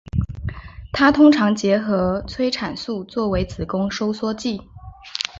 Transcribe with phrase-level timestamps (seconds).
[0.91, 4.59] 它通常结合催产素作为子宫收缩剂。